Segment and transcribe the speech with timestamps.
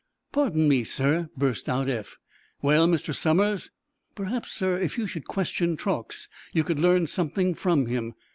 [0.31, 2.17] "Pardon me, sir!" burst out Eph.
[2.63, 3.13] "Well, Mr.
[3.13, 3.69] Somers?"
[4.15, 8.15] "Perhaps, sir, if you should question Truax you could learn something from him.